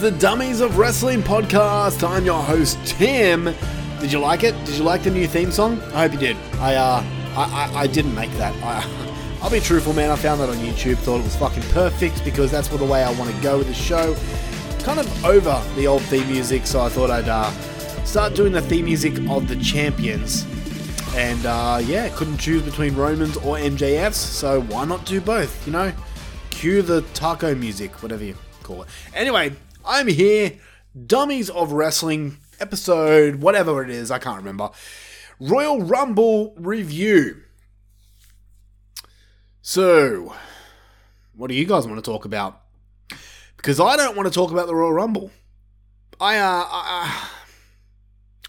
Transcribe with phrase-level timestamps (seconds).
[0.00, 2.08] The Dummies of Wrestling podcast.
[2.08, 3.54] I'm your host, Tim.
[4.00, 4.54] Did you like it?
[4.64, 5.78] Did you like the new theme song?
[5.92, 6.38] I hope you did.
[6.54, 7.04] I, uh,
[7.36, 8.54] I, I, I didn't make that.
[8.64, 10.10] I, I'll be truthful, man.
[10.10, 10.96] I found that on YouTube.
[10.96, 13.66] Thought it was fucking perfect because that's what the way I want to go with
[13.66, 14.16] the show.
[14.84, 17.50] Kind of over the old theme music, so I thought I'd uh,
[18.06, 20.46] start doing the theme music of the champions.
[21.14, 25.66] And uh, yeah, couldn't choose between Romans or MJFs, so why not do both?
[25.66, 25.92] You know,
[26.48, 28.88] cue the taco music, whatever you call it.
[29.12, 29.52] Anyway,
[29.84, 30.58] I'm here,
[31.06, 34.70] Dummies of Wrestling, episode whatever it is, I can't remember.
[35.38, 37.42] Royal Rumble review.
[39.62, 40.34] So,
[41.34, 42.60] what do you guys want to talk about?
[43.56, 45.30] Because I don't want to talk about the Royal Rumble.
[46.20, 47.30] I, uh, I,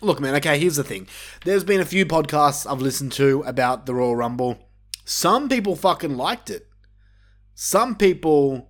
[0.01, 1.07] uh, look, man, okay, here's the thing.
[1.45, 4.57] There's been a few podcasts I've listened to about the Royal Rumble.
[5.05, 6.67] Some people fucking liked it.
[7.55, 8.69] Some people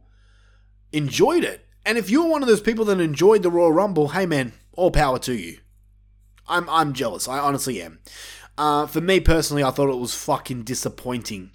[0.92, 1.66] enjoyed it.
[1.86, 4.92] And if you're one of those people that enjoyed the Royal Rumble, hey man, all
[4.92, 5.58] power to you.
[6.48, 7.28] I'm I'm jealous.
[7.28, 8.00] I honestly am.
[8.58, 11.52] Uh, for me personally, I thought it was fucking disappointing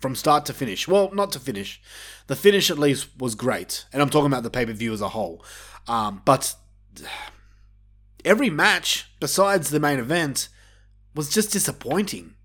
[0.00, 0.86] from start to finish.
[0.86, 1.80] Well, not to finish.
[2.28, 5.00] The finish at least was great, and I'm talking about the pay per view as
[5.00, 5.44] a whole.
[5.88, 6.54] Um, but
[8.24, 10.48] every match besides the main event
[11.14, 12.35] was just disappointing.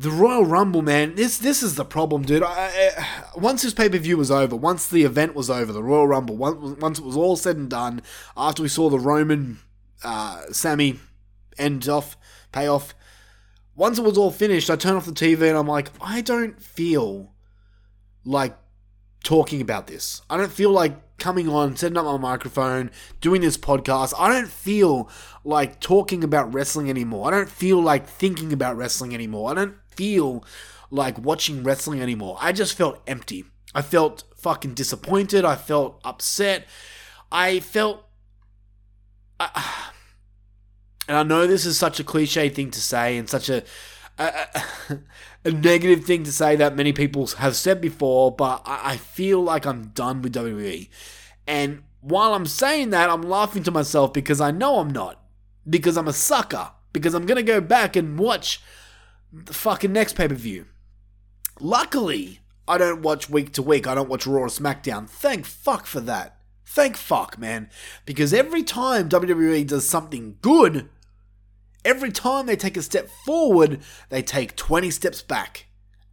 [0.00, 2.42] The Royal Rumble, man, this this is the problem, dude.
[2.42, 5.82] I, I, once this pay per view was over, once the event was over, the
[5.82, 8.00] Royal Rumble, once, once it was all said and done,
[8.34, 9.58] after we saw the Roman,
[10.02, 10.98] uh, Sami
[11.58, 12.16] end off,
[12.50, 12.94] payoff,
[13.76, 16.62] once it was all finished, I turned off the TV and I'm like, I don't
[16.62, 17.34] feel
[18.24, 18.56] like
[19.22, 20.22] talking about this.
[20.30, 22.90] I don't feel like coming on, setting up my microphone,
[23.20, 24.14] doing this podcast.
[24.18, 25.10] I don't feel
[25.44, 27.28] like talking about wrestling anymore.
[27.28, 29.50] I don't feel like thinking about wrestling anymore.
[29.50, 30.42] I don't feel
[30.90, 32.38] like watching wrestling anymore.
[32.40, 33.44] I just felt empty.
[33.74, 35.44] I felt fucking disappointed.
[35.44, 36.66] I felt upset.
[37.30, 38.06] I felt.
[39.38, 39.50] Uh,
[41.08, 43.62] and I know this is such a cliche thing to say and such a,
[44.18, 44.62] a,
[45.44, 49.42] a negative thing to say that many people have said before, but I, I feel
[49.42, 50.88] like I'm done with WWE.
[51.46, 55.22] And while I'm saying that, I'm laughing to myself because I know I'm not.
[55.68, 56.70] Because I'm a sucker.
[56.94, 58.62] Because I'm going to go back and watch
[59.32, 60.66] the fucking next pay per view.
[61.58, 63.86] Luckily, I don't watch week to week.
[63.86, 65.08] I don't watch Raw or SmackDown.
[65.08, 66.38] Thank fuck for that.
[66.64, 67.68] Thank fuck, man.
[68.06, 70.88] Because every time WWE does something good,
[71.84, 75.66] every time they take a step forward, they take 20 steps back.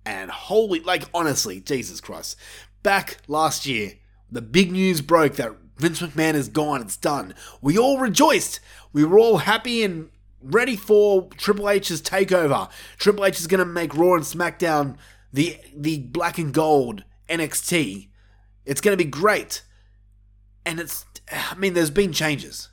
[0.06, 2.38] And holy, like, honestly, Jesus Christ.
[2.82, 3.94] Back last year,
[4.32, 7.36] the big news broke that Vince McMahon is gone, it's done.
[7.62, 8.60] We all rejoiced.
[8.94, 10.10] We were all happy and
[10.42, 12.70] ready for Triple H's takeover.
[12.98, 14.98] Triple H is going to make Raw and SmackDown
[15.34, 18.10] the the black and gold NXT.
[18.66, 19.64] It's going to be great.
[20.66, 22.70] And it's I mean there's been changes.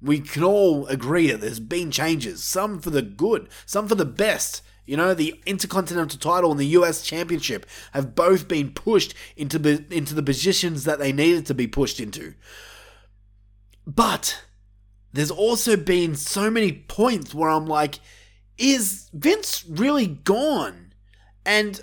[0.00, 4.04] We can all agree that there's been changes, some for the good, some for the
[4.04, 4.62] best.
[4.86, 10.14] You know, the Intercontinental title and the US Championship have both been pushed into into
[10.14, 12.34] the positions that they needed to be pushed into.
[13.86, 14.42] But
[15.12, 17.98] there's also been so many points where I'm like,
[18.56, 20.92] is Vince really gone?
[21.46, 21.80] And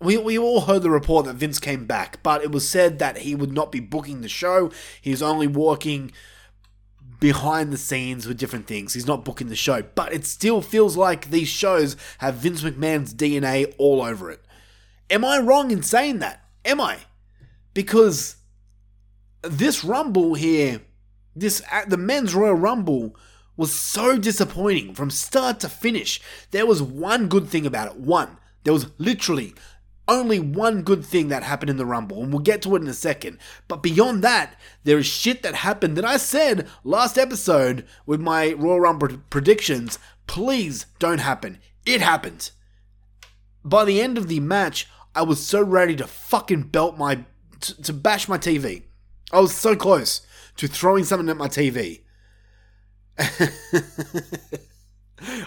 [0.00, 3.18] we, we all heard the report that Vince came back, but it was said that
[3.18, 4.70] he would not be booking the show.
[5.00, 6.12] He's only working
[7.20, 8.94] behind the scenes with different things.
[8.94, 13.14] He's not booking the show, but it still feels like these shows have Vince McMahon's
[13.14, 14.44] DNA all over it.
[15.08, 16.44] Am I wrong in saying that?
[16.64, 16.98] Am I?
[17.74, 18.36] Because
[19.42, 20.80] this Rumble here
[21.34, 23.16] this the men's Royal Rumble
[23.56, 26.20] was so disappointing from start to finish.
[26.50, 27.96] There was one good thing about it.
[27.96, 28.38] One.
[28.64, 29.54] There was literally
[30.08, 32.88] only one good thing that happened in the Rumble, and we'll get to it in
[32.88, 33.38] a second.
[33.68, 38.52] But beyond that, there is shit that happened that I said last episode with my
[38.52, 39.98] Royal Rumble predictions.
[40.26, 41.58] Please don't happen.
[41.86, 42.50] It happened.
[43.64, 47.24] By the end of the match, I was so ready to fucking belt my.
[47.60, 48.82] to, to bash my TV.
[49.32, 50.26] I was so close
[50.56, 52.02] to throwing something at my TV.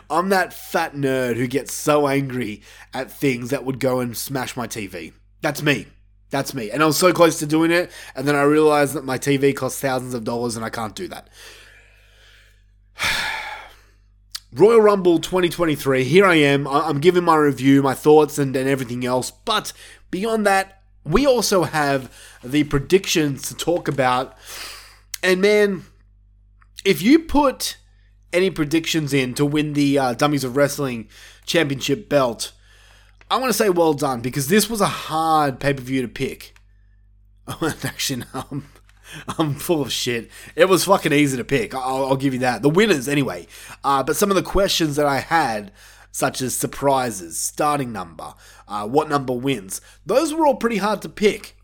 [0.10, 2.62] I'm that fat nerd who gets so angry
[2.94, 5.14] at things that would go and smash my TV.
[5.42, 5.88] That's me.
[6.30, 6.72] That's me.
[6.72, 9.56] And I was so close to doing it, and then I realized that my TV
[9.56, 11.30] costs thousands of dollars and I can't do that.
[14.54, 16.68] Royal Rumble 2023, here I am.
[16.68, 19.30] I'm giving my review, my thoughts, and, and everything else.
[19.30, 19.74] But
[20.12, 22.12] beyond that, we also have
[22.44, 24.38] the predictions to talk about
[25.26, 25.86] and man,
[26.86, 27.78] if you put
[28.32, 31.10] any predictions in to win the uh, Dummies of Wrestling
[31.46, 32.52] Championship belt,
[33.32, 36.08] I want to say well done because this was a hard pay per view to
[36.08, 36.54] pick.
[37.84, 38.68] Actually, no, I'm,
[39.40, 40.30] I'm full of shit.
[40.56, 41.74] It was fucking easy to pick.
[41.74, 42.62] I'll, I'll give you that.
[42.62, 43.48] The winners, anyway.
[43.84, 45.72] Uh, but some of the questions that I had,
[46.12, 48.36] such as surprises, starting number,
[48.68, 51.55] uh, what number wins, those were all pretty hard to pick.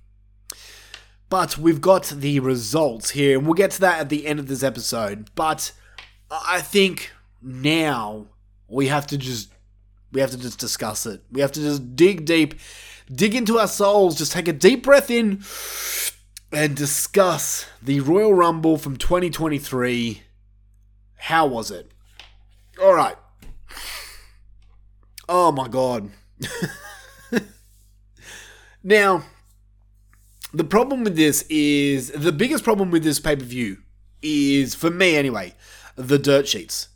[1.32, 4.48] But we've got the results here, and we'll get to that at the end of
[4.48, 5.30] this episode.
[5.34, 5.72] But
[6.30, 8.28] I think now
[8.68, 9.50] we have to just
[10.12, 11.24] we have to just discuss it.
[11.32, 12.56] We have to just dig deep,
[13.10, 15.42] dig into our souls, just take a deep breath in
[16.52, 20.24] and discuss the Royal Rumble from 2023.
[21.16, 21.92] How was it?
[22.84, 23.16] All right.
[25.30, 26.12] Oh my god.
[28.84, 29.24] now,
[30.54, 33.78] the problem with this is the biggest problem with this pay per view
[34.22, 35.54] is, for me anyway,
[35.96, 36.90] the dirt sheets.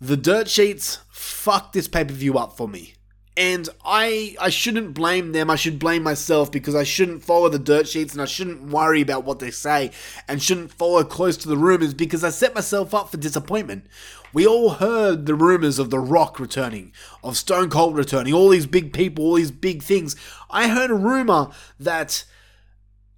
[0.00, 2.94] The dirt sheets fucked this pay per view up for me.
[3.38, 5.50] And I I shouldn't blame them.
[5.50, 9.02] I should blame myself because I shouldn't follow the dirt sheets and I shouldn't worry
[9.02, 9.90] about what they say
[10.26, 13.86] and shouldn't follow close to the rumors because I set myself up for disappointment.
[14.32, 18.66] We all heard the rumors of The Rock returning, of Stone Cold returning, all these
[18.66, 20.16] big people, all these big things.
[20.50, 21.48] I heard a rumor
[21.78, 22.24] that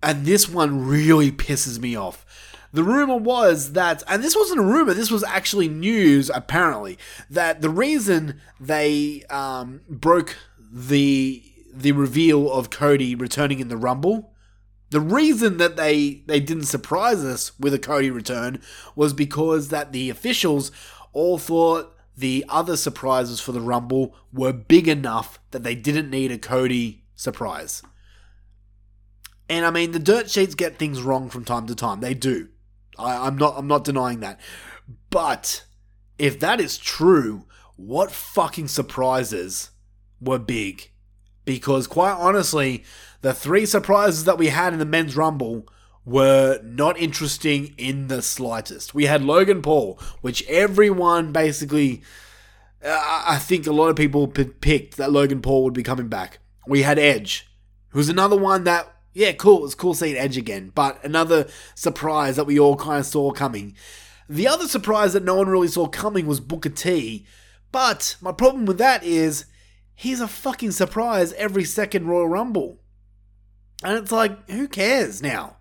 [0.03, 2.25] and this one really pisses me off.
[2.73, 6.99] The rumor was that, and this wasn't a rumor, this was actually news apparently,
[7.31, 10.37] that the reason they um, broke
[10.71, 11.43] the
[11.73, 14.33] the reveal of Cody returning in the Rumble,
[14.91, 18.61] the reason that they they didn't surprise us with a Cody return
[18.95, 20.71] was because that the officials
[21.12, 26.33] all thought the other surprises for the Rumble were big enough that they didn't need
[26.33, 27.83] a Cody surprise.
[29.49, 32.00] And I mean, the dirt sheets get things wrong from time to time.
[32.00, 32.49] They do.
[32.99, 33.55] I, I'm not.
[33.56, 34.41] I'm not denying that.
[35.11, 35.65] But
[36.19, 37.47] if that is true,
[37.77, 39.71] what fucking surprises
[40.21, 40.91] were big?
[41.45, 42.85] Because quite honestly,
[43.23, 45.67] the three surprises that we had in the men's rumble
[46.05, 48.95] were not interesting in the slightest.
[48.95, 52.03] We had Logan Paul, which everyone basically,
[52.83, 56.39] uh, I think a lot of people picked that Logan Paul would be coming back.
[56.67, 57.47] We had Edge,
[57.91, 59.64] who's another one that yeah, cool.
[59.64, 63.75] It's cool seeing Edge again, but another surprise that we all kind of saw coming.
[64.28, 67.26] The other surprise that no one really saw coming was Booker T,
[67.72, 69.46] but my problem with that is
[69.94, 72.81] he's a fucking surprise every second Royal Rumble.
[73.82, 75.56] And it's like, who cares now?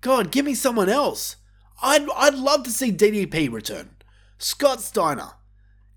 [0.00, 1.36] God, give me someone else.
[1.82, 3.90] I'd, I'd love to see DDP return.
[4.38, 5.32] Scott Steiner.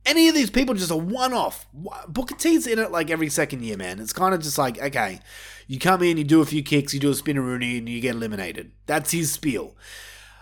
[0.06, 1.68] Any of these people just a one off.
[2.08, 4.00] Booker T's in it like every second year, man.
[4.00, 5.20] It's kind of just like, okay,
[5.68, 8.16] you come in, you do a few kicks, you do a spinaroonie, and you get
[8.16, 8.72] eliminated.
[8.86, 9.76] That's his spiel.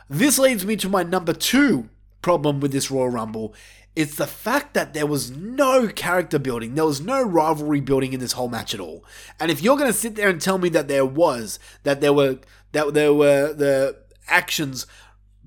[0.09, 1.89] This leads me to my number two
[2.21, 3.53] problem with this Royal Rumble.
[3.95, 8.19] It's the fact that there was no character building, there was no rivalry building in
[8.19, 9.03] this whole match at all.
[9.39, 12.13] And if you're going to sit there and tell me that there was, that there
[12.13, 12.37] were,
[12.73, 13.97] that there were the
[14.27, 14.85] actions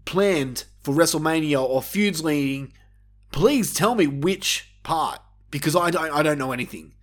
[0.05, 2.73] planned for WrestleMania or feuds leading,
[3.31, 5.21] please tell me which part
[5.51, 6.95] because I don't, I don't know anything.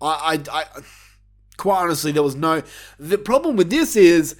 [0.00, 0.82] I, I, I
[1.56, 2.62] quite honestly, there was no.
[2.98, 4.36] The problem with this is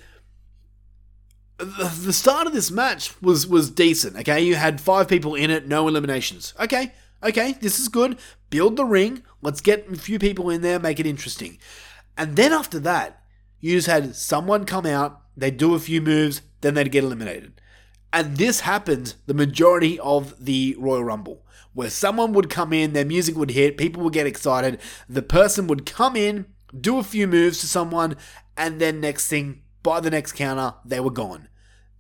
[1.58, 4.16] the start of this match was was decent.
[4.16, 6.54] Okay, you had five people in it, no eliminations.
[6.58, 6.92] Okay,
[7.22, 8.18] okay, this is good.
[8.50, 9.22] Build the ring.
[9.42, 11.58] Let's get a few people in there, make it interesting.
[12.16, 13.22] And then after that,
[13.60, 17.60] you just had someone come out, they do a few moves, then they'd get eliminated.
[18.12, 23.04] And this happened the majority of the Royal Rumble, where someone would come in, their
[23.04, 26.46] music would hit, people would get excited, the person would come in,
[26.78, 28.16] do a few moves to someone,
[28.56, 31.48] and then next thing, by the next counter, they were gone.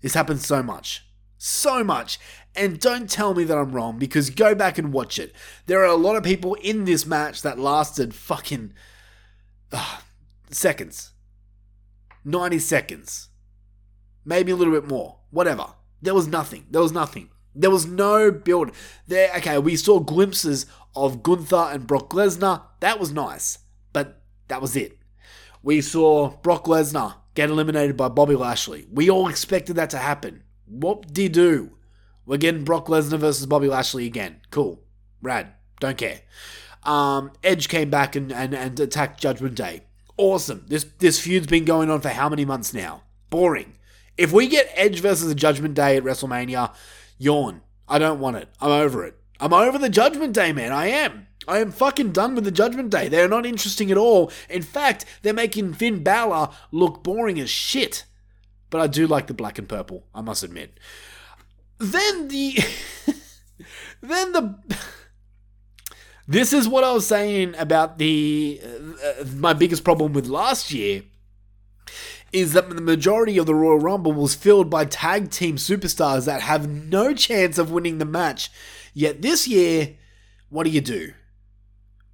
[0.00, 1.06] This happens so much.
[1.36, 2.18] So much.
[2.56, 5.32] And don't tell me that I'm wrong because go back and watch it.
[5.66, 8.72] There are a lot of people in this match that lasted fucking
[9.72, 9.98] uh,
[10.50, 11.12] seconds.
[12.24, 13.28] 90 seconds.
[14.24, 15.18] Maybe a little bit more.
[15.30, 15.66] Whatever.
[16.00, 16.66] There was nothing.
[16.70, 17.30] There was nothing.
[17.54, 18.70] There was no build.
[19.06, 22.62] There okay, we saw glimpses of Gunther and Brock Lesnar.
[22.80, 23.58] That was nice.
[23.92, 24.98] But that was it.
[25.62, 28.86] We saw Brock Lesnar get eliminated by Bobby Lashley.
[28.92, 30.42] We all expected that to happen.
[30.66, 31.72] What did do?
[32.26, 34.40] We're getting Brock Lesnar versus Bobby Lashley again.
[34.50, 34.82] Cool.
[35.22, 35.52] Rad.
[35.80, 36.20] Don't care.
[36.84, 39.82] Um, Edge came back and, and, and attacked Judgment Day.
[40.16, 40.64] Awesome.
[40.68, 43.02] This this feud's been going on for how many months now?
[43.30, 43.74] Boring.
[44.18, 46.74] If we get Edge versus the Judgment Day at WrestleMania,
[47.18, 47.62] yawn.
[47.88, 48.48] I don't want it.
[48.60, 49.16] I'm over it.
[49.40, 50.72] I'm over the Judgment Day, man.
[50.72, 51.28] I am.
[51.46, 53.08] I am fucking done with the Judgment Day.
[53.08, 54.30] They're not interesting at all.
[54.50, 58.04] In fact, they're making Finn Balor look boring as shit.
[58.70, 60.78] But I do like the black and purple, I must admit.
[61.78, 62.58] Then the.
[64.02, 64.58] then the.
[66.26, 68.60] this is what I was saying about the.
[68.62, 71.04] Uh, my biggest problem with last year
[72.32, 76.42] is that the majority of the Royal Rumble was filled by tag team superstars that
[76.42, 78.50] have no chance of winning the match.
[78.92, 79.96] Yet this year,
[80.50, 81.12] what do you do?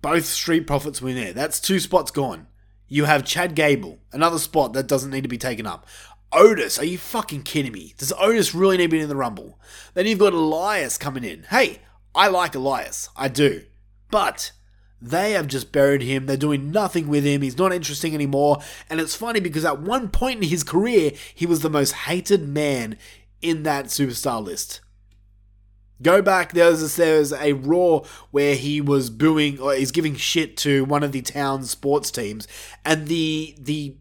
[0.02, 1.32] Both Street Profits win there.
[1.32, 2.46] That's two spots gone.
[2.86, 5.86] You have Chad Gable, another spot that doesn't need to be taken up.
[6.32, 7.94] Otis, are you fucking kidding me?
[7.96, 9.58] Does Otis really need to be in the Rumble?
[9.94, 11.44] Then you've got Elias coming in.
[11.44, 11.80] Hey,
[12.14, 13.08] I like Elias.
[13.16, 13.62] I do.
[14.10, 14.52] But
[15.04, 16.26] they have just buried him.
[16.26, 17.42] They're doing nothing with him.
[17.42, 18.58] He's not interesting anymore.
[18.88, 22.48] And it's funny because at one point in his career, he was the most hated
[22.48, 22.96] man
[23.42, 24.80] in that superstar list.
[26.02, 26.52] Go back.
[26.52, 31.02] There's a, there's a Raw where he was booing or he's giving shit to one
[31.02, 32.48] of the town's sports teams,
[32.84, 33.96] and the the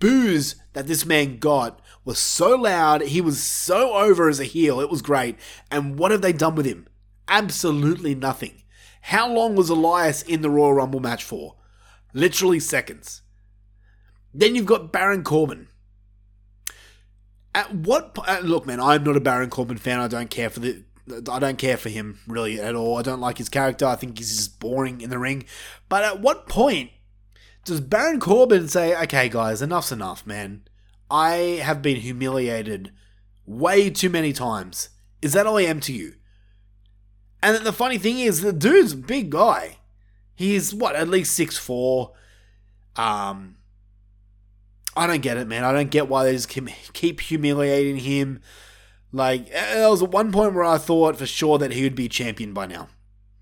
[0.00, 3.02] boos that this man got was so loud.
[3.02, 4.80] He was so over as a heel.
[4.80, 5.36] It was great.
[5.70, 6.88] And what have they done with him?
[7.28, 8.62] Absolutely nothing.
[9.06, 11.54] How long was Elias in the Royal Rumble match for?
[12.12, 13.22] Literally seconds.
[14.34, 15.68] Then you've got Baron Corbin.
[17.54, 18.80] At what uh, look, man?
[18.80, 20.00] I'm not a Baron Corbin fan.
[20.00, 20.82] I don't care for the.
[21.30, 22.96] I don't care for him really at all.
[22.98, 23.86] I don't like his character.
[23.86, 25.44] I think he's just boring in the ring.
[25.88, 26.90] But at what point
[27.64, 30.62] does Baron Corbin say, "Okay, guys, enough's enough, man.
[31.08, 32.90] I have been humiliated
[33.46, 34.88] way too many times.
[35.22, 36.14] Is that all I am to you?"
[37.42, 39.78] And the funny thing is, the dude's a big guy.
[40.34, 42.12] He's what, at least six four.
[42.96, 43.56] Um,
[44.96, 45.64] I don't get it, man.
[45.64, 48.40] I don't get why they just keep humiliating him.
[49.12, 52.08] Like there was at one point where I thought for sure that he would be
[52.08, 52.88] champion by now,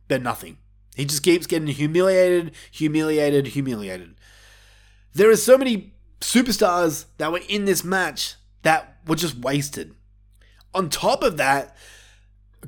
[0.09, 0.59] but nothing.
[0.95, 4.15] He just keeps getting humiliated, humiliated, humiliated.
[5.13, 9.95] There are so many superstars that were in this match that were just wasted.
[10.73, 11.77] On top of that,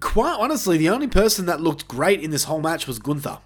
[0.00, 3.38] quite honestly, the only person that looked great in this whole match was Gunther.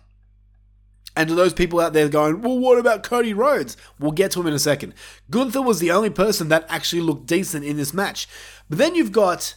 [1.17, 3.77] And to those people out there going, well, what about Cody Rhodes?
[3.99, 4.95] We'll get to him in a second.
[5.29, 8.29] Gunther was the only person that actually looked decent in this match.
[8.69, 9.55] But then you've got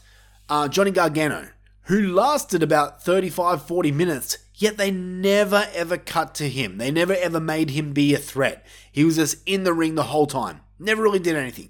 [0.49, 1.49] uh, Johnny Gargano,
[1.83, 6.79] who lasted about 35, 40 minutes, yet they never ever cut to him.
[6.79, 8.65] They never ever made him be a threat.
[8.91, 10.61] He was just in the ring the whole time.
[10.79, 11.69] Never really did anything.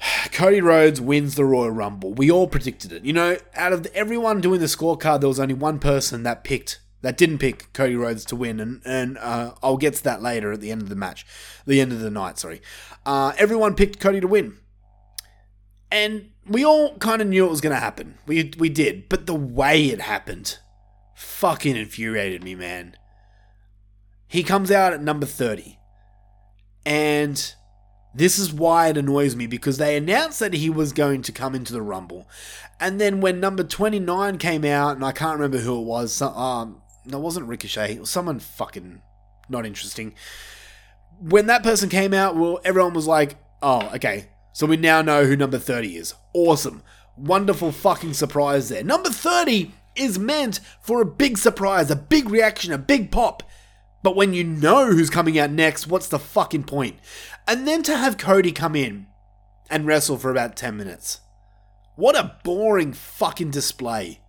[0.32, 2.12] Cody Rhodes wins the Royal Rumble.
[2.14, 3.04] We all predicted it.
[3.04, 6.80] You know, out of everyone doing the scorecard, there was only one person that picked
[7.02, 10.52] that didn't pick Cody Rhodes to win, and and uh, I'll get to that later
[10.52, 11.26] at the end of the match,
[11.66, 12.38] the end of the night.
[12.38, 12.60] Sorry,
[13.04, 14.58] uh, everyone picked Cody to win,
[15.90, 18.18] and we all kind of knew it was going to happen.
[18.26, 20.58] We we did, but the way it happened,
[21.14, 22.96] fucking infuriated me, man.
[24.26, 25.78] He comes out at number thirty,
[26.84, 27.54] and
[28.16, 31.54] this is why it annoys me because they announced that he was going to come
[31.54, 32.26] into the Rumble.
[32.80, 36.34] And then when number 29 came out, and I can't remember who it was, some,
[36.34, 39.02] um, no, it wasn't Ricochet, it was someone fucking
[39.50, 40.14] not interesting.
[41.20, 45.26] When that person came out, well, everyone was like, oh, okay, so we now know
[45.26, 46.14] who number 30 is.
[46.32, 46.82] Awesome.
[47.18, 48.82] Wonderful fucking surprise there.
[48.82, 53.42] Number 30 is meant for a big surprise, a big reaction, a big pop.
[54.06, 57.00] But when you know who's coming out next, what's the fucking point?
[57.48, 59.08] And then to have Cody come in
[59.68, 61.18] and wrestle for about 10 minutes.
[61.96, 64.20] What a boring fucking display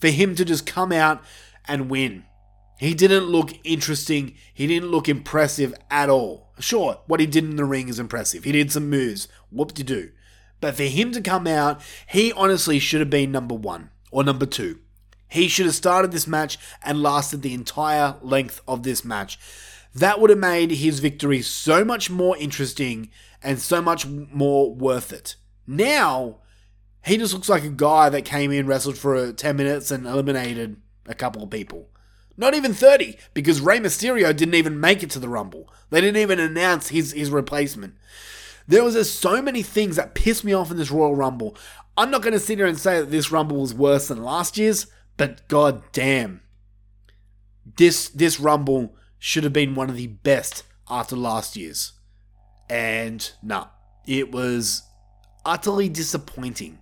[0.00, 1.22] for him to just come out
[1.66, 2.24] and win.
[2.80, 4.34] He didn't look interesting.
[4.52, 6.52] He didn't look impressive at all.
[6.58, 8.42] Sure, what he did in the ring is impressive.
[8.42, 9.28] He did some moves.
[9.52, 10.10] Whoop de do.
[10.60, 14.46] But for him to come out, he honestly should have been number one or number
[14.46, 14.80] two.
[15.28, 19.38] He should have started this match and lasted the entire length of this match.
[19.94, 23.10] That would have made his victory so much more interesting
[23.42, 25.36] and so much more worth it.
[25.66, 26.38] Now,
[27.04, 30.06] he just looks like a guy that came in, wrestled for uh, 10 minutes, and
[30.06, 31.88] eliminated a couple of people.
[32.36, 35.72] Not even 30, because Rey Mysterio didn't even make it to the Rumble.
[35.90, 37.94] They didn't even announce his, his replacement.
[38.68, 41.56] There was just so many things that pissed me off in this Royal Rumble.
[41.96, 44.58] I'm not going to sit here and say that this Rumble was worse than last
[44.58, 44.86] year's,
[45.16, 46.42] but god damn.
[47.76, 51.92] This this Rumble should have been one of the best after last year's.
[52.68, 53.68] And nah,
[54.06, 54.82] it was
[55.44, 56.78] utterly disappointing.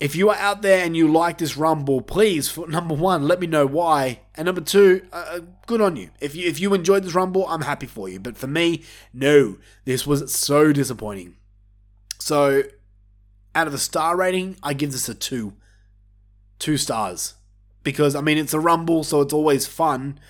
[0.00, 3.40] If you are out there and you like this Rumble, please, for number one, let
[3.40, 4.20] me know why.
[4.34, 6.10] And number two, uh, uh, good on you.
[6.20, 8.18] If you if you enjoyed this Rumble, I'm happy for you.
[8.18, 11.36] But for me, no, this was so disappointing.
[12.18, 12.62] So,
[13.54, 15.54] out of a star rating, I give this a two.
[16.62, 17.34] Two stars.
[17.82, 20.20] Because, I mean, it's a Rumble, so it's always fun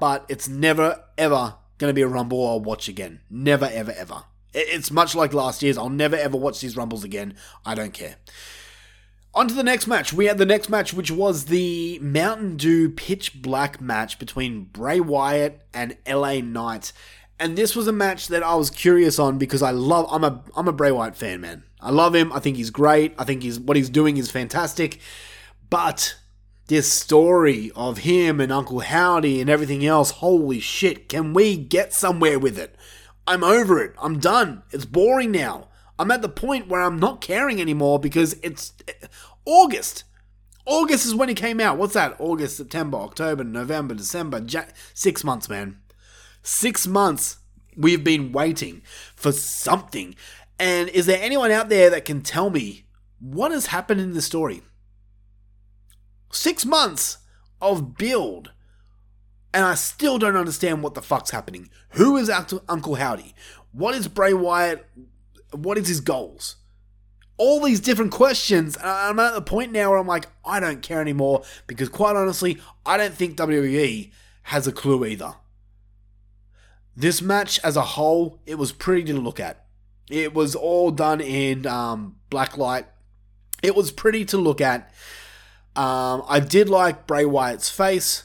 [0.00, 3.20] but it's never ever going to be a Rumble I'll watch again.
[3.30, 4.24] Never, ever, ever.
[4.52, 5.78] It's much like last year's.
[5.78, 7.34] I'll never ever watch these Rumbles again.
[7.64, 8.16] I don't care.
[9.32, 10.12] On to the next match.
[10.12, 14.98] We had the next match, which was the Mountain Dew Pitch Black match between Bray
[14.98, 16.92] Wyatt and LA Knight.
[17.38, 20.42] And this was a match that I was curious on because I love I'm a
[20.56, 21.62] I'm a Bray Wyatt fan, man.
[21.80, 22.32] I love him.
[22.32, 23.14] I think he's great.
[23.18, 24.98] I think he's what he's doing is fantastic.
[25.70, 26.16] But
[26.66, 31.92] this story of him and Uncle Howdy and everything else, holy shit, can we get
[31.92, 32.74] somewhere with it?
[33.26, 33.94] I'm over it.
[34.02, 34.64] I'm done.
[34.72, 35.68] It's boring now.
[35.98, 39.06] I'm at the point where I'm not caring anymore because it's eh,
[39.44, 40.04] August.
[40.66, 41.78] August is when he came out.
[41.78, 42.16] What's that?
[42.18, 44.44] August, September, October, November, December.
[44.94, 45.78] six months, man.
[46.42, 47.38] Six months
[47.76, 48.82] we've been waiting
[49.14, 50.16] for something.
[50.58, 52.84] And is there anyone out there that can tell me
[53.20, 54.62] what has happened in the story?
[56.30, 57.18] Six months
[57.60, 58.52] of build.
[59.52, 61.70] And I still don't understand what the fuck's happening.
[61.90, 63.34] Who is Uncle Howdy?
[63.72, 64.86] What is Bray Wyatt?
[65.52, 66.56] What is his goals?
[67.36, 68.76] All these different questions.
[68.76, 72.14] And I'm at the point now where I'm like, I don't care anymore because, quite
[72.14, 74.12] honestly, I don't think WWE
[74.44, 75.34] has a clue either.
[76.96, 79.64] This match as a whole, it was pretty to look at.
[80.10, 82.86] It was all done in um, black light.
[83.62, 84.92] It was pretty to look at.
[85.76, 88.24] Um, I did like Bray Wyatt's face.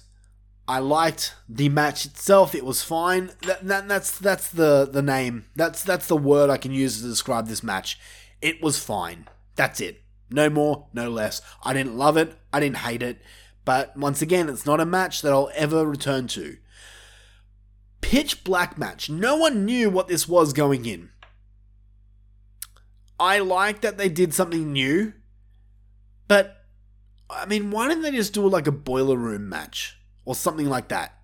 [0.67, 2.55] I liked the match itself.
[2.55, 3.31] It was fine.
[3.43, 5.45] That, that, that's that's the the name.
[5.55, 7.99] That's that's the word I can use to describe this match.
[8.41, 9.27] It was fine.
[9.55, 10.01] That's it.
[10.29, 11.41] No more, no less.
[11.63, 12.35] I didn't love it.
[12.51, 13.21] I didn't hate it.
[13.63, 16.57] But once again, it's not a match that I'll ever return to.
[18.01, 19.09] Pitch black match.
[19.09, 21.09] No one knew what this was going in.
[23.19, 25.13] I like that they did something new,
[26.27, 26.64] but
[27.29, 30.89] I mean, why didn't they just do like a boiler room match or something like
[30.89, 31.17] that?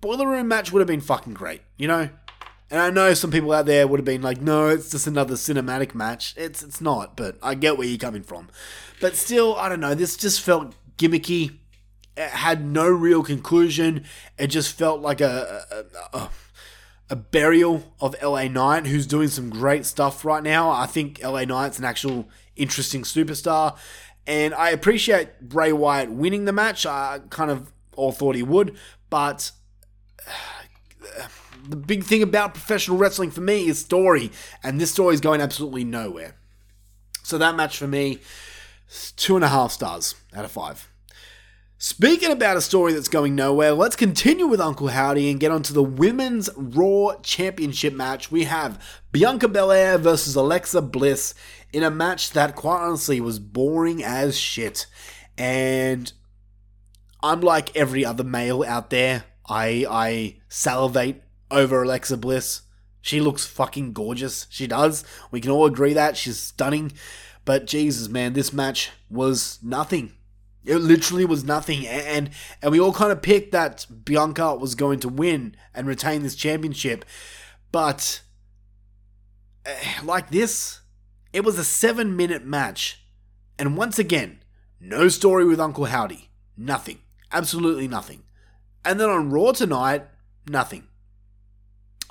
[0.00, 2.08] Boiler room match would have been fucking great, you know?
[2.70, 5.34] And I know some people out there would have been like, no, it's just another
[5.34, 6.34] cinematic match.
[6.36, 8.48] It's it's not, but I get where you're coming from.
[9.00, 11.58] But still, I don't know, this just felt gimmicky.
[12.16, 14.04] It had no real conclusion.
[14.38, 15.64] It just felt like a,
[16.12, 16.30] a, a,
[17.10, 20.70] a burial of LA Knight, who's doing some great stuff right now.
[20.70, 23.76] I think LA Knight's an actual interesting superstar.
[24.30, 26.86] And I appreciate Bray Wyatt winning the match.
[26.86, 28.76] I kind of all thought he would,
[29.10, 29.50] but
[31.68, 34.30] the big thing about professional wrestling for me is story,
[34.62, 36.36] and this story is going absolutely nowhere.
[37.24, 38.20] So that match for me,
[39.16, 40.88] two and a half stars out of five.
[41.82, 45.72] Speaking about a story that's going nowhere, let's continue with Uncle Howdy and get onto
[45.72, 48.30] the Women's Raw Championship match.
[48.30, 48.78] We have
[49.12, 51.32] Bianca Belair versus Alexa Bliss
[51.72, 54.88] in a match that, quite honestly, was boring as shit.
[55.38, 56.12] And
[57.22, 59.24] I'm like every other male out there.
[59.48, 62.60] I I salivate over Alexa Bliss.
[63.00, 64.46] She looks fucking gorgeous.
[64.50, 65.02] She does.
[65.30, 66.92] We can all agree that she's stunning.
[67.46, 70.12] But Jesus, man, this match was nothing.
[70.64, 75.00] It literally was nothing, and and we all kind of picked that Bianca was going
[75.00, 77.04] to win and retain this championship,
[77.72, 78.20] but
[79.64, 79.70] uh,
[80.04, 80.80] like this,
[81.32, 83.02] it was a seven minute match,
[83.58, 84.40] and once again,
[84.78, 86.98] no story with Uncle Howdy, nothing,
[87.32, 88.24] absolutely nothing,
[88.84, 90.04] and then on Raw tonight,
[90.46, 90.88] nothing.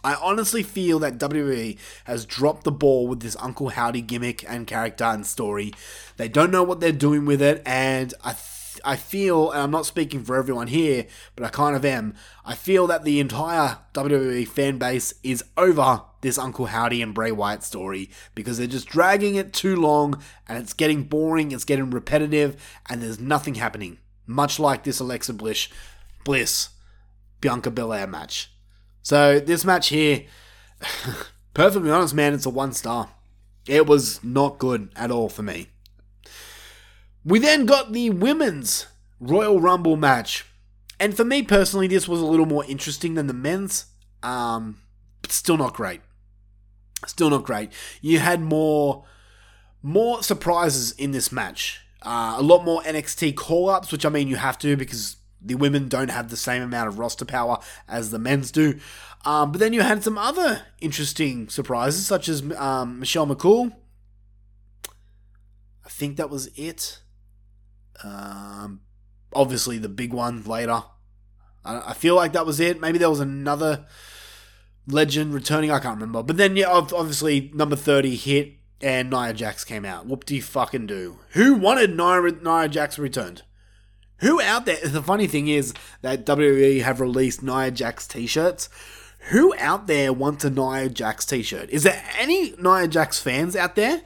[0.03, 4.67] I honestly feel that WWE has dropped the ball with this Uncle Howdy gimmick and
[4.67, 5.73] character and story.
[6.17, 8.35] They don't know what they're doing with it, and I
[8.85, 12.15] I feel, and I'm not speaking for everyone here, but I kind of am.
[12.45, 17.31] I feel that the entire WWE fan base is over this Uncle Howdy and Bray
[17.31, 21.89] Wyatt story because they're just dragging it too long, and it's getting boring, it's getting
[21.89, 22.55] repetitive,
[22.89, 23.97] and there's nothing happening.
[24.25, 25.67] Much like this Alexa Bliss,
[26.23, 26.69] Bliss
[27.41, 28.51] Bianca Belair match.
[29.01, 30.25] So this match here,
[31.53, 33.09] perfectly honest, man, it's a one star.
[33.67, 35.67] It was not good at all for me.
[37.23, 38.88] We then got the women's
[39.19, 40.45] Royal Rumble match.
[40.99, 43.85] And for me personally, this was a little more interesting than the men's.
[44.23, 44.79] Um,
[45.21, 46.01] but still not great.
[47.05, 47.71] Still not great.
[48.01, 49.05] You had more
[49.81, 51.79] more surprises in this match.
[52.01, 55.56] Uh, a lot more NXT call ups, which I mean you have to because the
[55.56, 58.80] women don't have the same amount of roster power as the men's do.
[59.25, 63.73] Um, but then you had some other interesting surprises, such as um, Michelle McCool.
[65.86, 67.02] I think that was it.
[68.04, 68.82] Um,
[69.34, 70.84] obviously, the big one later.
[71.65, 72.80] I, I feel like that was it.
[72.80, 73.86] Maybe there was another
[74.88, 75.71] legend returning.
[75.71, 76.23] I can't remember.
[76.23, 80.06] But then, yeah, obviously, number 30 hit and Nia Jax came out.
[80.06, 81.19] Whoop de fucking do.
[81.32, 83.43] Who wanted Nia, Nia Jax returned?
[84.21, 84.77] Who out there?
[84.86, 88.69] The funny thing is that WWE have released Nia Jax t-shirts.
[89.32, 91.69] Who out there wants a Nia Jax t-shirt?
[91.69, 94.01] Is there any Nia Jax fans out there?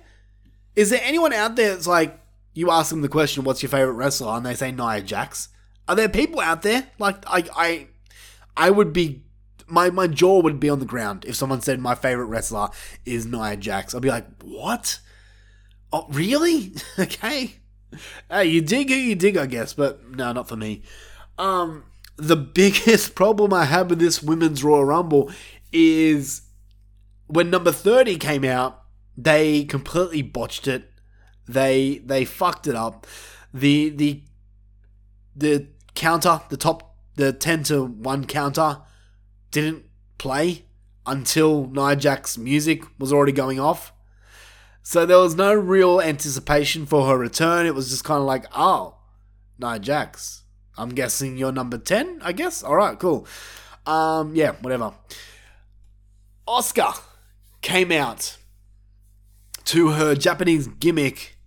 [0.75, 2.19] Is there anyone out there that's like,
[2.53, 5.49] you ask them the question, "What's your favorite wrestler?" and they say Nia Jax.
[5.87, 7.87] Are there people out there like I I
[8.55, 9.23] I would be
[9.67, 12.69] my my jaw would be on the ground if someone said my favorite wrestler
[13.05, 13.93] is Nia Jax.
[13.93, 14.99] I'd be like, what?
[15.91, 16.73] Oh, really?
[16.99, 17.55] okay.
[18.29, 20.83] Hey, you dig you dig, I guess, but no, not for me.
[21.37, 21.83] Um,
[22.17, 25.31] the biggest problem I have with this women's Royal Rumble
[25.71, 26.41] is
[27.27, 28.83] when number 30 came out,
[29.17, 30.89] they completely botched it.
[31.47, 33.05] They they fucked it up.
[33.53, 34.23] The the
[35.35, 38.81] the counter, the top the 10 to 1 counter
[39.51, 39.85] didn't
[40.17, 40.65] play
[41.05, 43.92] until Nia Jax's music was already going off.
[44.83, 47.65] So there was no real anticipation for her return.
[47.65, 48.97] It was just kind of like, oh,
[49.57, 50.43] Nia Jax.
[50.77, 52.63] I'm guessing you're number 10, I guess?
[52.63, 53.25] Alright, cool.
[53.85, 54.93] Um, yeah, whatever.
[56.47, 56.99] Asuka
[57.61, 58.37] came out
[59.65, 61.37] to her Japanese gimmick,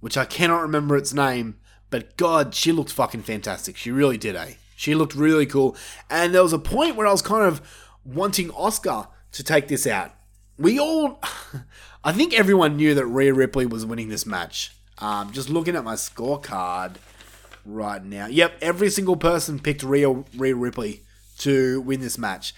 [0.00, 1.56] which I cannot remember its name,
[1.90, 3.76] but God, she looked fucking fantastic.
[3.76, 4.54] She really did, eh?
[4.76, 5.76] She looked really cool.
[6.08, 7.60] And there was a point where I was kind of
[8.04, 10.12] wanting Asuka to take this out.
[10.58, 11.20] We all,
[12.06, 14.72] I think everyone knew that Rhea Ripley was winning this match.
[14.98, 16.96] Um, just looking at my scorecard
[17.64, 18.26] right now.
[18.26, 21.00] Yep, every single person picked Rhea, Rhea Ripley
[21.38, 22.54] to win this match.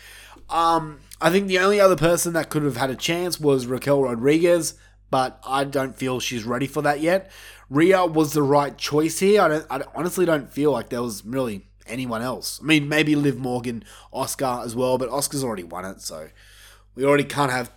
[0.51, 4.03] Um, I think the only other person that could have had a chance was Raquel
[4.03, 4.75] Rodriguez,
[5.11, 7.31] but I don't feel she's ready for that yet.
[7.71, 9.43] Rhea was the right choice here.
[9.43, 12.59] I, don't, I honestly don't feel like there was really anyone else.
[12.61, 16.31] I mean, maybe Liv Morgan, Asuka as well, but Asuka's already won it, so
[16.97, 17.71] we already can't have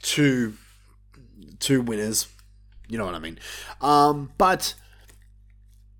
[0.00, 0.54] two
[1.64, 2.28] two winners.
[2.88, 3.38] You know what I mean?
[3.80, 4.74] Um, but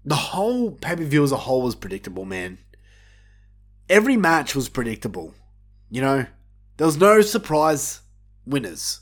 [0.04, 2.58] the whole pay per view as a whole was predictable, man.
[3.88, 5.34] Every match was predictable.
[5.90, 6.26] You know,
[6.76, 8.00] there was no surprise
[8.46, 9.00] winners.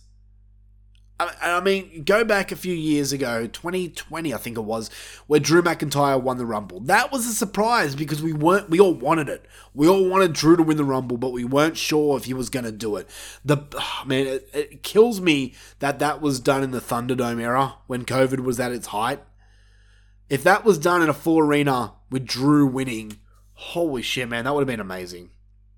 [1.20, 4.90] I, mean, go back a few years ago, 2020, I think it was,
[5.27, 6.81] where Drew McIntyre won the Rumble.
[6.81, 9.46] That was a surprise because we weren't, we all wanted it.
[9.75, 12.51] We all wanted Drew to win the Rumble, but we weren't sure if he was
[12.51, 13.09] going to do it.
[13.44, 17.77] The oh, man, it, it kills me that that was done in the Thunderdome era
[17.87, 19.20] when COVID was at its height.
[20.29, 23.18] If that was done in a full arena with Drew winning,
[23.55, 25.31] holy shit, man, that would have been amazing.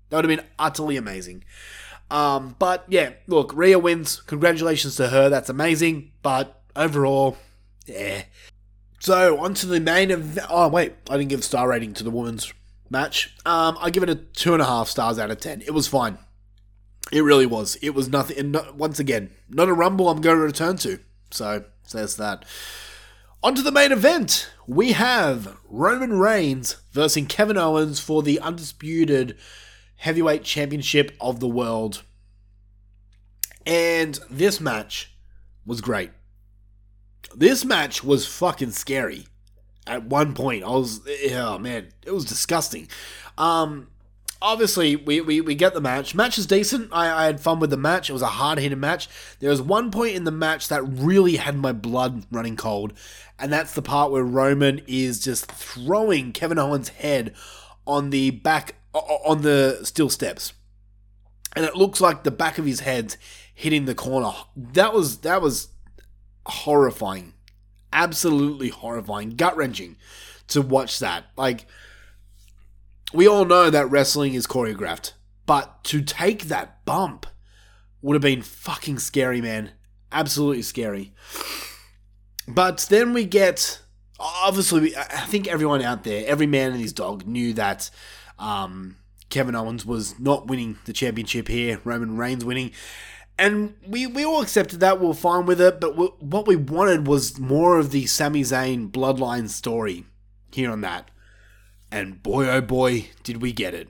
[0.09, 1.43] That would have been utterly amazing.
[2.11, 4.21] Um, but yeah, look, Rhea wins.
[4.21, 5.29] Congratulations to her.
[5.29, 6.11] That's amazing.
[6.21, 7.37] But overall,
[7.85, 8.23] yeah.
[8.99, 10.47] So on to the main event.
[10.49, 12.53] Oh wait, I didn't give star rating to the women's
[12.89, 13.35] match.
[13.45, 15.61] Um, I give it a two and a half stars out of ten.
[15.61, 16.17] It was fine.
[17.11, 17.75] It really was.
[17.81, 18.37] It was nothing.
[18.37, 20.99] And once again, not a rumble I'm going to return to.
[21.31, 22.45] So says that.
[23.43, 24.49] On to the main event.
[24.65, 29.37] We have Roman Reigns versus Kevin Owens for the undisputed
[29.97, 32.03] heavyweight championship of the world.
[33.65, 35.15] And this match
[35.65, 36.11] was great.
[37.35, 39.27] This match was fucking scary.
[39.87, 42.87] At one point, I was, oh man, it was disgusting.
[43.37, 43.87] Um,
[44.41, 46.15] obviously, we, we, we get the match.
[46.15, 46.89] Match is decent.
[46.91, 48.09] I, I had fun with the match.
[48.09, 49.09] It was a hard hitting match.
[49.39, 52.93] There was one point in the match that really had my blood running cold,
[53.37, 57.35] and that's the part where Roman is just throwing Kevin Owens' head
[57.85, 60.53] on the back on the steel steps,
[61.55, 63.17] and it looks like the back of his head's
[63.53, 64.31] hitting the corner.
[64.55, 65.69] That was that was
[66.45, 67.33] horrifying,
[67.91, 69.97] absolutely horrifying, gut wrenching
[70.47, 71.25] to watch that.
[71.37, 71.65] Like
[73.13, 75.13] we all know that wrestling is choreographed,
[75.45, 77.25] but to take that bump
[78.01, 79.71] would have been fucking scary, man.
[80.11, 81.13] Absolutely scary.
[82.47, 83.81] But then we get
[84.19, 87.89] obviously, I think everyone out there, every man and his dog knew that
[88.39, 88.97] um,
[89.29, 92.71] Kevin Owens was not winning the championship here, Roman Reigns winning.
[93.37, 97.07] And we, we all accepted that, we are fine with it, but what we wanted
[97.07, 100.05] was more of the Sami Zayn bloodline story
[100.51, 101.11] here on that.
[101.91, 103.89] And boy, oh boy, did we get it.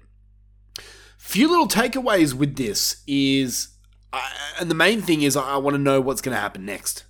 [1.18, 3.70] Few little takeaways with this is,
[4.12, 4.30] uh,
[4.60, 7.06] and the main thing is, I want to know what's going to happen next.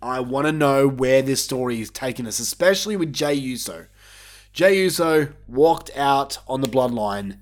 [0.00, 3.86] I want to know where this story is taking us, especially with Jey Uso.
[4.52, 7.38] Jey Uso walked out on the bloodline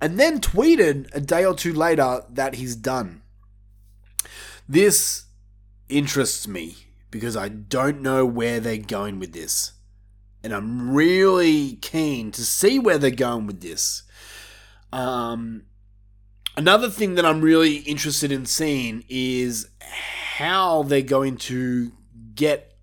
[0.00, 3.22] and then tweeted a day or two later that he's done.
[4.68, 5.26] This
[5.88, 6.76] interests me
[7.10, 9.72] because I don't know where they're going with this.
[10.42, 14.02] And I'm really keen to see where they're going with this.
[14.92, 15.64] Um,
[16.56, 21.92] another thing that I'm really interested in seeing is how they're going to
[22.34, 22.76] get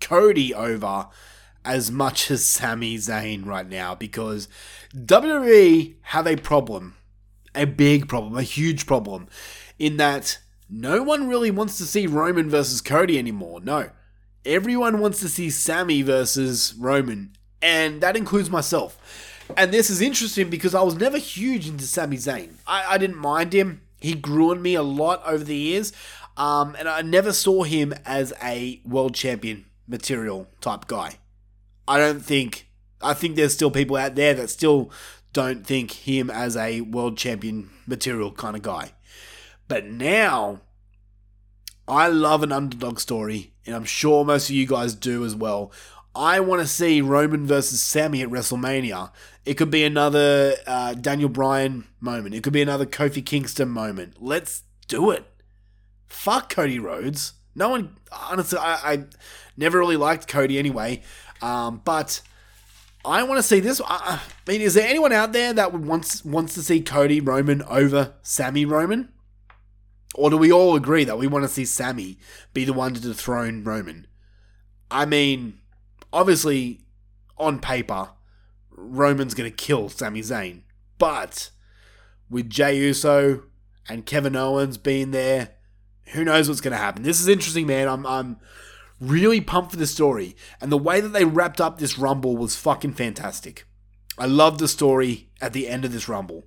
[0.00, 1.08] Cody over
[1.66, 4.48] as much as Sami Zayn right now because
[4.94, 6.94] WWE have a problem,
[7.54, 9.28] a big problem, a huge problem,
[9.78, 10.38] in that
[10.70, 13.60] no one really wants to see Roman versus Cody anymore.
[13.60, 13.90] No.
[14.44, 19.42] Everyone wants to see Sami versus Roman, and that includes myself.
[19.56, 22.54] And this is interesting because I was never huge into Sami Zayn.
[22.66, 23.82] I, I didn't mind him.
[24.00, 25.92] He grew on me a lot over the years.
[26.36, 31.18] Um, and I never saw him as a world champion material type guy.
[31.88, 32.68] I don't think.
[33.02, 34.90] I think there's still people out there that still
[35.32, 38.92] don't think him as a world champion material kind of guy.
[39.68, 40.62] But now,
[41.86, 45.72] I love an underdog story, and I'm sure most of you guys do as well.
[46.14, 49.12] I want to see Roman versus Sami at WrestleMania.
[49.44, 52.34] It could be another uh, Daniel Bryan moment.
[52.34, 54.14] It could be another Kofi Kingston moment.
[54.18, 55.26] Let's do it.
[56.06, 57.34] Fuck Cody Rhodes.
[57.54, 59.04] No one, honestly, I, I
[59.56, 61.02] never really liked Cody anyway.
[61.42, 62.20] Um, but
[63.04, 63.80] I want to see this.
[63.86, 67.62] I, I mean, is there anyone out there that wants wants to see Cody Roman
[67.62, 69.12] over Sami Roman?
[70.14, 72.18] Or do we all agree that we want to see Sami
[72.54, 74.06] be the one to dethrone Roman?
[74.90, 75.58] I mean,
[76.12, 76.80] obviously,
[77.36, 78.10] on paper,
[78.70, 80.62] Roman's going to kill Sami Zayn.
[80.98, 81.50] But
[82.30, 83.42] with Jey Uso
[83.88, 85.50] and Kevin Owens being there,
[86.12, 87.02] who knows what's going to happen?
[87.02, 87.88] This is interesting, man.
[87.88, 88.38] I'm, I'm
[89.00, 90.36] really pumped for the story.
[90.60, 93.66] And the way that they wrapped up this Rumble was fucking fantastic.
[94.18, 96.44] I love the story at the end of this Rumble.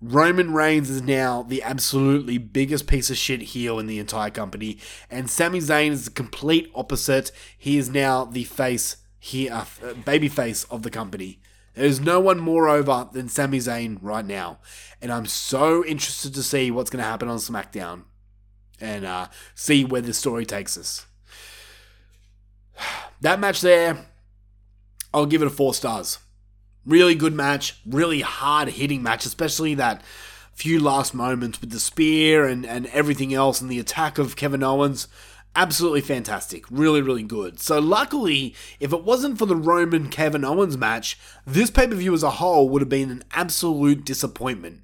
[0.00, 4.78] Roman Reigns is now the absolutely biggest piece of shit heel in the entire company,
[5.10, 7.32] and Sami Zayn is the complete opposite.
[7.56, 11.40] He is now the face here, uh, baby face of the company.
[11.74, 14.58] There's no one more over than Sami Zayn right now,
[15.00, 18.04] and I'm so interested to see what's going to happen on SmackDown
[18.78, 21.06] and uh, see where the story takes us.
[23.22, 24.06] That match there,
[25.14, 26.18] I'll give it a four stars.
[26.84, 30.02] Really good match, really hard hitting match, especially that
[30.52, 34.62] few last moments with the spear and, and everything else and the attack of Kevin
[34.62, 35.08] Owens.
[35.54, 36.64] Absolutely fantastic.
[36.70, 37.58] Really, really good.
[37.58, 42.12] So, luckily, if it wasn't for the Roman Kevin Owens match, this pay per view
[42.12, 44.82] as a whole would have been an absolute disappointment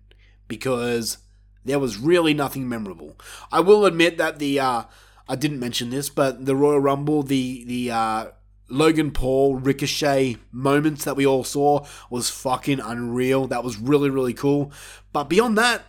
[0.49, 1.19] because
[1.65, 3.19] there was really nothing memorable.
[3.51, 4.85] I will admit that the, uh,
[5.29, 8.27] I didn't mention this, but the Royal Rumble, the, the, uh,
[8.69, 13.47] Logan Paul Ricochet moments that we all saw was fucking unreal.
[13.47, 14.73] That was really, really cool.
[15.13, 15.83] But beyond that,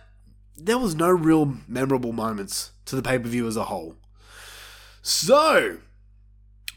[0.54, 3.96] there was no real memorable moments to the pay per view as a whole.
[5.00, 5.78] So,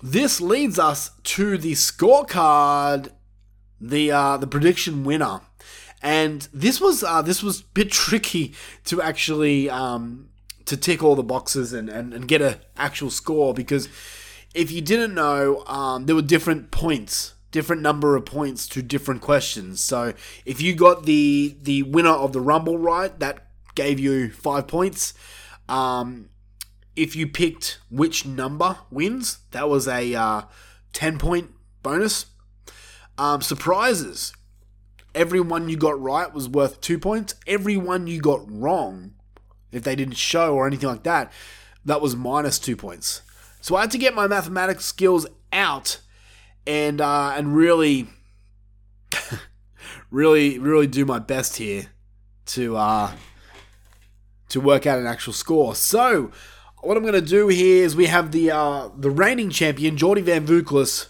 [0.02, 3.12] this leads us to the scorecard,
[3.80, 5.41] the uh, the prediction winner,
[6.02, 8.54] and this was uh, this was a bit tricky
[8.86, 10.30] to actually um,
[10.67, 13.89] to tick all the boxes and, and, and get an actual score because
[14.53, 19.21] if you didn't know, um, there were different points, different number of points to different
[19.21, 19.82] questions.
[19.82, 20.13] So
[20.45, 25.13] if you got the the winner of the Rumble right, that gave you five points.
[25.69, 26.30] Um,
[26.95, 30.41] if you picked which number wins, that was a uh,
[30.93, 31.51] ten point
[31.84, 32.25] bonus.
[33.17, 34.34] Um, surprises.
[35.15, 37.34] Every one you got right was worth two points.
[37.47, 39.13] Every one you got wrong,
[39.71, 41.32] if they didn't show or anything like that,
[41.86, 43.21] that was minus two points.
[43.62, 45.99] So I had to get my mathematics skills out
[46.65, 48.08] and uh, and really,
[50.12, 51.88] really, really do my best here
[52.47, 53.12] to uh,
[54.49, 55.75] to work out an actual score.
[55.75, 56.32] So
[56.82, 60.21] what I'm going to do here is we have the uh, the reigning champion Jordy
[60.21, 61.08] Van Vuklis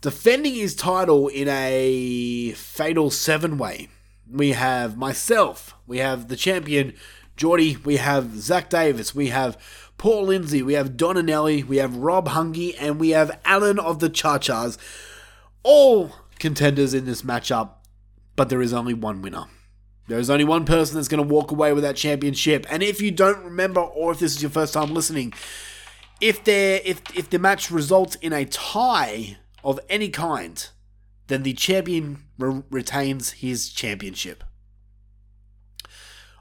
[0.00, 3.88] defending his title in a fatal seven way.
[4.30, 6.94] We have myself, we have the champion
[7.36, 9.58] Jordy, we have Zach Davis, we have
[9.98, 13.98] Paul Lindsay, we have Don Anelli, we have Rob Hungy, and we have Alan of
[13.98, 14.78] the Cha-Chas.
[15.62, 17.70] All contenders in this matchup,
[18.36, 19.46] but there is only one winner.
[20.06, 22.66] There is only one person that's going to walk away with that championship.
[22.68, 25.32] And if you don't remember, or if this is your first time listening,
[26.20, 30.68] if there if if the match results in a tie of any kind,
[31.28, 34.44] then the champion re- retains his championship.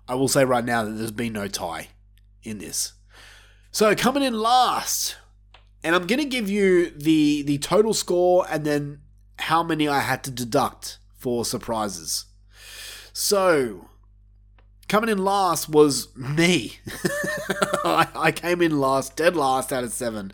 [0.08, 1.90] I will say right now that there's been no tie
[2.44, 2.94] in this.
[3.72, 5.16] So coming in last,
[5.84, 9.02] and I'm gonna give you the the total score and then
[9.40, 12.26] how many I had to deduct for surprises.
[13.14, 13.88] So
[14.88, 16.78] coming in last was me.
[17.84, 20.34] I, I, came in last, dead last out of seven.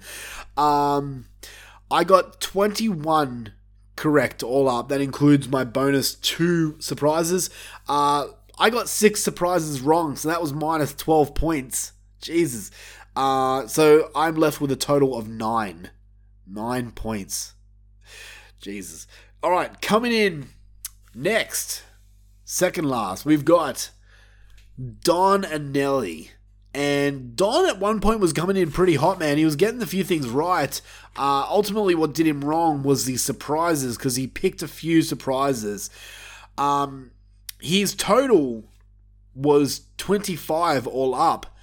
[0.57, 1.25] Um,
[1.89, 3.53] I got 21
[3.95, 4.89] correct all up.
[4.89, 7.49] That includes my bonus two surprises.
[7.87, 8.27] Uh,
[8.59, 11.93] I got six surprises wrong, so that was minus 12 points.
[12.21, 12.71] Jesus.
[13.15, 15.91] Uh, so I'm left with a total of nine.
[16.45, 17.53] Nine points.
[18.59, 19.07] Jesus.
[19.41, 20.49] All right, coming in
[21.15, 21.83] next,
[22.43, 23.91] second last, we've got
[25.03, 26.31] Don and Nelly.
[26.73, 29.37] And Don at one point was coming in pretty hot, man.
[29.37, 30.79] He was getting a few things right.
[31.17, 35.89] Uh, ultimately, what did him wrong was the surprises because he picked a few surprises.
[36.57, 37.11] Um,
[37.59, 38.65] his total
[39.35, 41.57] was 25 all up,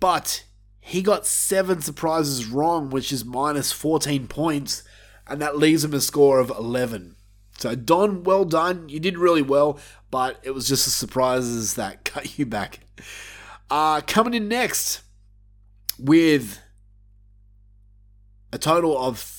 [0.00, 0.44] but
[0.80, 4.82] he got seven surprises wrong, which is minus 14 points,
[5.26, 7.16] and that leaves him a score of 11.
[7.58, 8.88] So, Don, well done.
[8.88, 9.78] You did really well,
[10.10, 12.80] but it was just the surprises that cut you back.
[13.70, 15.02] Uh, coming in next
[15.98, 16.58] with
[18.52, 19.38] a total of.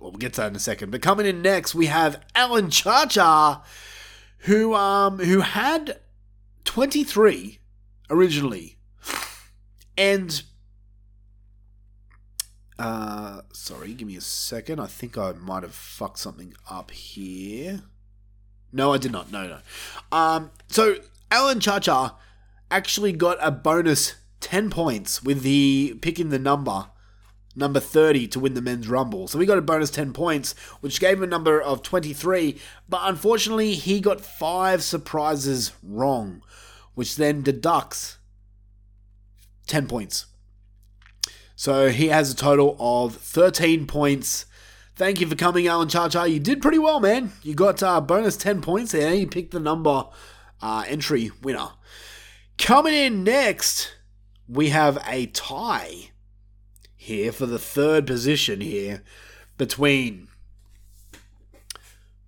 [0.00, 0.90] Well, we'll get to that in a second.
[0.90, 3.62] But coming in next, we have Alan Chacha,
[4.40, 6.00] who um who had
[6.64, 7.58] 23
[8.08, 8.78] originally
[9.96, 10.42] and
[12.80, 14.80] uh, sorry, give me a second.
[14.80, 17.82] I think I might have fucked something up here.
[18.72, 19.30] No, I did not.
[19.30, 19.58] No, no.
[20.16, 20.96] Um, so
[21.30, 22.16] Alan Chacha
[22.70, 26.86] actually got a bonus 10 points with the picking the number
[27.56, 29.28] number 30 to win the men's rumble.
[29.28, 32.58] So we got a bonus 10 points, which gave him a number of 23,
[32.88, 36.42] but unfortunately he got 5 surprises wrong,
[36.94, 38.18] which then deducts
[39.66, 40.26] 10 points.
[41.56, 44.46] So he has a total of 13 points.
[44.96, 46.28] Thank you for coming, Alan Chacha.
[46.28, 47.32] You did pretty well, man.
[47.42, 49.14] You got uh, bonus 10 points there.
[49.14, 50.04] You picked the number
[50.62, 51.70] uh, entry winner.
[52.58, 53.94] Coming in next,
[54.48, 56.09] we have a tie
[57.00, 59.02] here for the third position here
[59.56, 60.28] between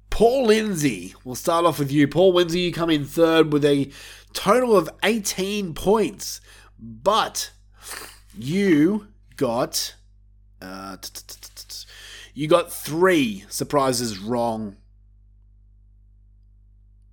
[0.08, 1.14] Paul Lindsay.
[1.24, 2.08] We'll start off with you.
[2.08, 3.90] Paul Lindsay, you come in third with a
[4.32, 6.40] total of 18 points.
[6.78, 7.50] But
[8.34, 9.94] you got
[10.62, 10.96] uh,
[12.32, 14.76] you got three surprises wrong.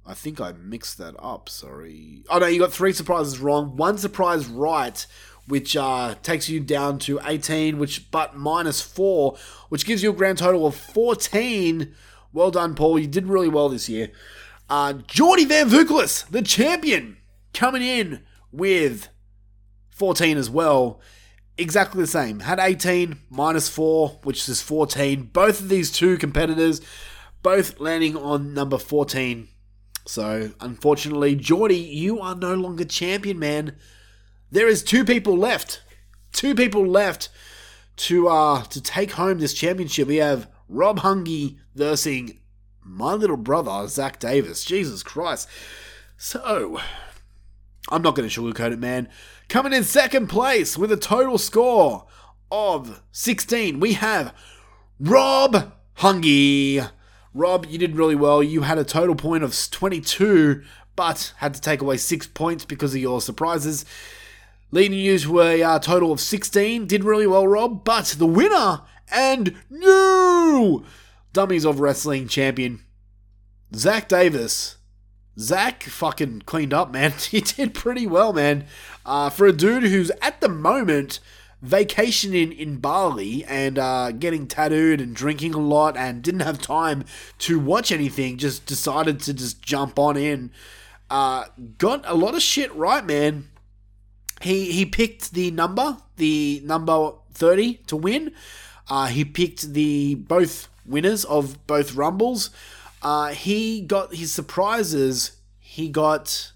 [0.06, 1.50] I think I mixed that up.
[1.50, 2.24] Sorry.
[2.30, 3.76] Oh no, you got three surprises wrong.
[3.76, 5.06] One surprise right,
[5.50, 9.38] which uh, takes you down to 18, which but minus four,
[9.70, 11.94] which gives you a grand total of 14.
[12.32, 13.00] Well done, Paul.
[13.00, 14.12] You did really well this year.
[14.70, 17.18] Uh, Geordie Van Vukelis, the champion,
[17.54, 19.10] coming in with
[19.90, 21.02] 14 as well.
[21.58, 22.42] Exactly the same.
[22.42, 25.24] Had 18 minus 4, which is 14.
[25.34, 26.80] Both of these two competitors,
[27.42, 29.48] both landing on number 14.
[30.06, 33.76] So, unfortunately, Geordie, you are no longer champion, man.
[34.52, 35.82] There is two people left.
[36.32, 37.30] Two people left
[37.98, 40.08] to uh to take home this championship.
[40.08, 42.32] We have Rob Hungy versus
[42.84, 44.64] my little brother, Zach Davis.
[44.64, 45.48] Jesus Christ.
[46.18, 46.80] So,
[47.90, 49.08] I'm not going to sugarcoat it, man.
[49.48, 52.06] Coming in second place with a total score
[52.52, 54.34] of 16, we have
[55.00, 56.90] Rob Hungy.
[57.34, 58.44] Rob, you did really well.
[58.44, 60.62] You had a total point of 22,
[60.96, 63.86] but had to take away six points because of your surprises.
[64.72, 66.86] Leading you to a uh, total of 16.
[66.86, 67.84] Did really well, Rob.
[67.84, 70.86] But the winner and new
[71.34, 72.84] Dummies of Wrestling champion,
[73.74, 74.78] Zach Davis.
[75.38, 77.14] Zach fucking cleaned up, man.
[77.32, 78.66] He did pretty well, man.
[79.06, 81.20] Uh, for a dude who's at the moment
[81.62, 87.06] vacationing in Bali and uh, getting tattooed and drinking a lot and didn't have time
[87.40, 90.52] to watch anything, just decided to just jump on in.
[91.10, 91.46] Uh,
[91.78, 93.49] got a lot of shit right, man.
[94.42, 98.32] He he picked the number, the number thirty to win.
[98.88, 102.50] Uh, he picked the both winners of both rumbles.
[103.02, 105.34] Uh, he got his surprises.
[105.60, 106.52] He got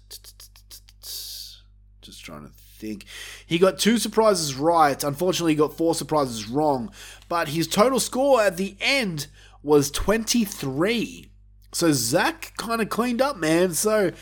[2.02, 3.06] just trying to think.
[3.46, 5.02] He got two surprises right.
[5.02, 6.92] Unfortunately, he got four surprises wrong.
[7.28, 9.28] But his total score at the end
[9.62, 11.30] was 23.
[11.72, 13.72] So Zach kind of cleaned up, man.
[13.72, 14.12] So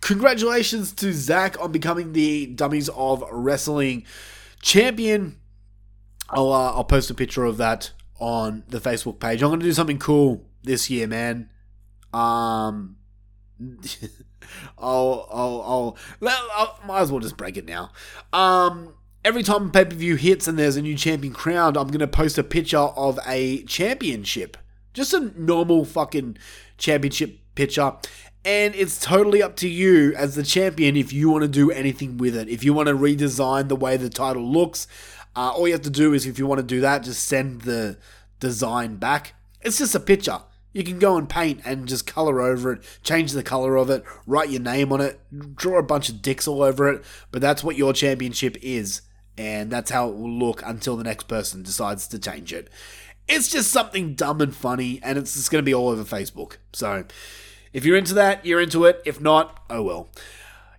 [0.00, 4.04] congratulations to Zach on becoming the Dummies of Wrestling
[4.62, 5.38] champion.
[6.30, 9.42] I'll, uh, I'll post a picture of that on the Facebook page.
[9.42, 11.50] I'm going to do something cool this year, man.
[12.12, 12.96] Um,
[14.78, 17.90] I'll, I'll, I'll, I'll, might as well just break it now.
[18.32, 18.94] Um,
[19.24, 22.38] every time pay per view hits and there's a new champion crowned, I'm gonna post
[22.38, 24.56] a picture of a championship,
[24.94, 26.38] just a normal fucking
[26.76, 27.92] championship picture.
[28.48, 32.16] And it's totally up to you as the champion if you want to do anything
[32.16, 32.48] with it.
[32.48, 34.88] If you want to redesign the way the title looks,
[35.36, 37.60] uh, all you have to do is if you want to do that, just send
[37.60, 37.98] the
[38.40, 39.34] design back.
[39.60, 40.40] It's just a picture.
[40.72, 44.02] You can go and paint and just color over it, change the color of it,
[44.26, 45.20] write your name on it,
[45.54, 49.02] draw a bunch of dicks all over it, but that's what your championship is,
[49.36, 52.70] and that's how it will look until the next person decides to change it.
[53.28, 56.56] It's just something dumb and funny, and it's just going to be all over Facebook.
[56.72, 57.04] So,
[57.72, 59.02] if you're into that, you're into it.
[59.04, 60.08] If not, oh well.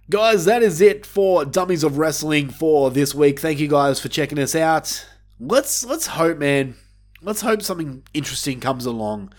[0.10, 3.40] Guys, that is it for Dummies of Wrestling for this week.
[3.40, 5.08] Thank you guys for checking us out.
[5.40, 6.76] Let's let's hope, man.
[7.22, 9.34] Let's hope something interesting comes along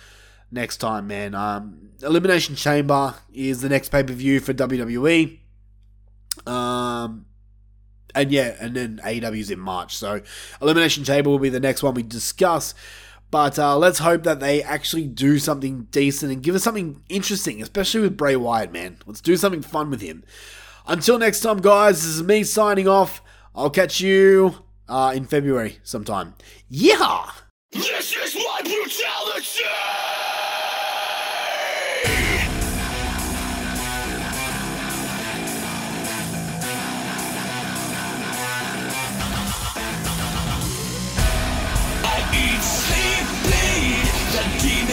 [0.50, 1.34] next time, man.
[1.34, 5.38] Um, Elimination Chamber is the next pay per view for WWE.
[6.46, 7.26] Um,
[8.14, 9.96] and yeah, and then AEW's in March.
[9.96, 10.22] So
[10.62, 12.74] Elimination Chamber will be the next one we discuss.
[13.30, 17.62] But uh, let's hope that they actually do something decent and give us something interesting,
[17.62, 18.98] especially with Bray Wyatt, man.
[19.06, 20.24] Let's do something fun with him.
[20.86, 23.22] Until next time, guys, this is me signing off.
[23.54, 24.56] I'll catch you
[24.88, 26.34] uh, in February sometime.
[26.68, 27.30] Yeah!
[27.70, 29.99] This is my brutality!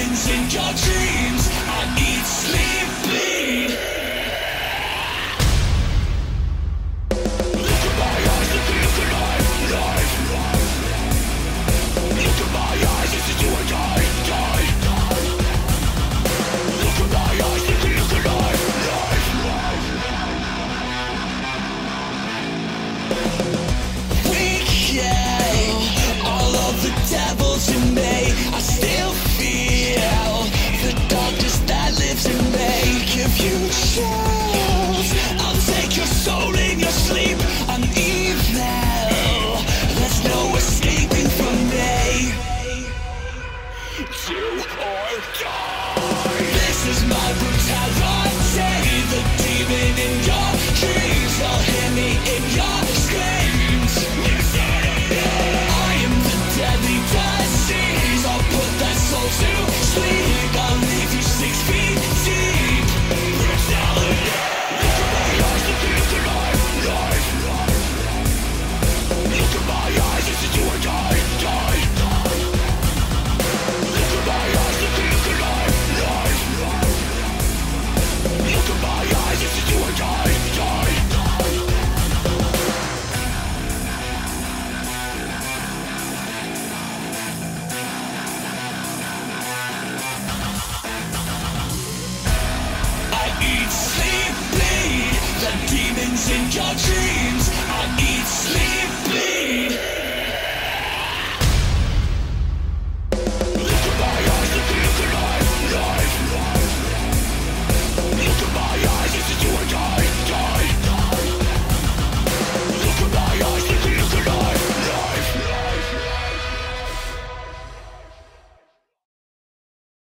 [0.07, 1.49] In your dreams.
[1.67, 2.86] I need sleep,